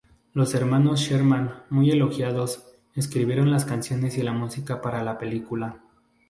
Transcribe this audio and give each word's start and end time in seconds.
Los 0.33 0.55
hermanos 0.55 0.99
Sherman, 1.01 1.61
muy 1.69 1.91
elogiados, 1.91 2.65
escribieron 2.95 3.51
las 3.51 3.65
canciones 3.65 4.17
y 4.17 4.23
la 4.23 4.33
música 4.33 4.81
para 4.81 5.03
la 5.03 5.19
película. 5.19 5.83